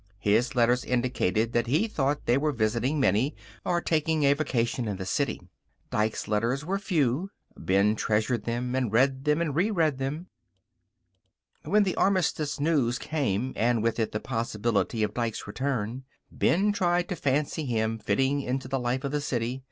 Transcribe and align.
His 0.17 0.55
letters 0.55 0.83
indicated 0.83 1.53
that 1.53 1.67
he 1.67 1.87
thought 1.87 2.25
they 2.25 2.35
were 2.35 2.51
visiting 2.51 2.99
Minnie, 2.99 3.35
or 3.63 3.81
taking 3.81 4.23
a 4.23 4.33
vacation 4.33 4.87
in 4.87 4.97
the 4.97 5.05
city. 5.05 5.39
Dike's 5.91 6.27
letters 6.27 6.65
were 6.65 6.79
few. 6.79 7.29
Ben 7.55 7.95
treasured 7.95 8.45
them, 8.45 8.73
and 8.73 8.91
read 8.91 9.27
and 9.27 9.53
reread 9.55 9.99
them. 9.99 10.25
When 11.65 11.83
the 11.83 11.93
Armistice 11.97 12.59
news 12.59 12.97
came, 12.97 13.53
and 13.55 13.83
with 13.83 13.99
it 13.99 14.11
the 14.11 14.19
possibility 14.19 15.03
of 15.03 15.13
Dike's 15.13 15.45
return, 15.45 16.05
Ben 16.31 16.71
tried 16.71 17.07
to 17.09 17.15
fancy 17.15 17.65
him 17.67 17.99
fitting 17.99 18.41
into 18.41 18.67
the 18.67 18.79
life 18.79 19.03
of 19.03 19.11
the 19.11 19.21
city. 19.21 19.59